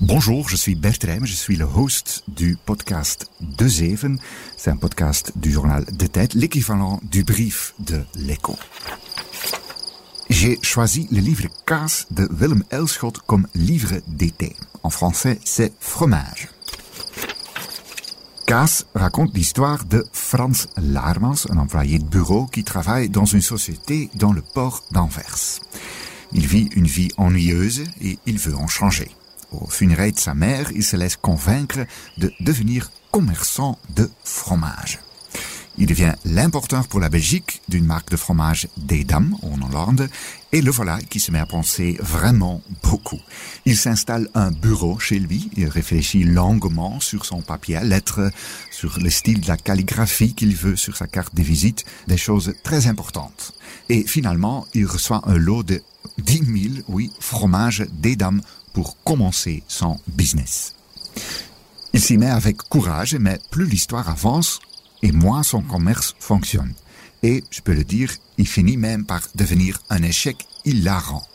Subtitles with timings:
[0.00, 0.94] Bonjour, je suis Bert
[1.24, 4.16] je suis le host du podcast De Zeven.
[4.56, 8.56] C'est un podcast du journal De Tête, l'équivalent du brief de l'écho.
[10.30, 14.54] J'ai choisi le livre Kaas de Willem Elschot comme livre d'été.
[14.84, 16.48] En français, c'est Fromage.
[18.46, 24.10] Kaas raconte l'histoire de Frans Laarmans, un employé de bureau qui travaille dans une société
[24.14, 25.58] dans le port d'Anvers.
[26.32, 29.10] Il vit une vie ennuyeuse et il veut en changer.
[29.50, 31.86] Au funérailles de sa mère, il se laisse convaincre
[32.18, 34.98] de devenir commerçant de fromage.
[35.80, 40.08] Il devient l'importeur pour la Belgique d'une marque de fromage d'Edam en Hollande
[40.50, 43.20] et le voilà qui se met à penser vraiment beaucoup.
[43.64, 48.32] Il s'installe un bureau chez lui, il réfléchit longuement sur son papier à lettres,
[48.72, 52.54] sur le style de la calligraphie qu'il veut sur sa carte de visite, des choses
[52.64, 53.54] très importantes.
[53.88, 55.80] Et finalement, il reçoit un lot de
[56.18, 58.40] 10 000, oui, fromages d'Edam
[59.04, 60.74] commencer son business.
[61.92, 64.60] Il s'y met avec courage, mais plus l'histoire avance,
[65.02, 66.74] et moins son commerce fonctionne.
[67.22, 71.26] Et, je peux le dire, il finit même par devenir un échec hilarant.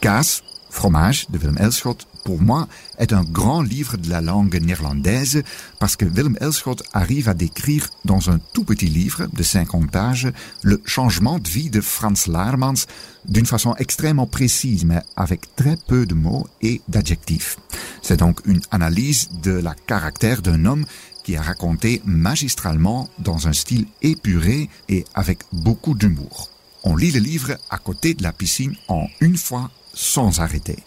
[0.00, 0.42] Kaas,
[0.74, 2.66] fromage de Willem Elschot, pour moi,
[2.98, 5.42] est un grand livre de la langue néerlandaise
[5.78, 10.28] parce que Willem Elschot arrive à décrire dans un tout petit livre de 50 pages
[10.62, 12.86] le changement de vie de Frans Laarmans
[13.28, 17.56] d'une façon extrêmement précise mais avec très peu de mots et d'adjectifs.
[18.02, 20.86] C'est donc une analyse de la caractère d'un homme
[21.22, 26.50] qui a raconté magistralement dans un style épuré et avec beaucoup d'humour.
[26.82, 30.82] On lit le livre à côté de la piscine en une fois sans arrêter.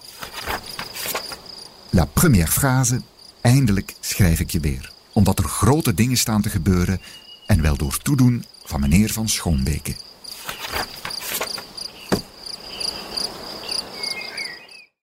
[1.89, 3.02] La première phrase,
[3.41, 4.91] eindelijk schrijf ik je weer.
[5.13, 7.02] Omdat er grote dingen staan te gebeuren
[7.45, 9.95] en wel door toedoen van meneer van Schoonbeke.